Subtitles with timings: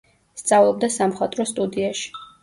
[0.41, 2.09] სწავლობდა სამხატვრო სტუდიაში.